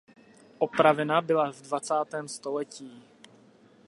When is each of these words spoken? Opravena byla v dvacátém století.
Opravena 0.59 1.21
byla 1.21 1.51
v 1.51 1.61
dvacátém 1.61 2.27
století. 2.27 3.03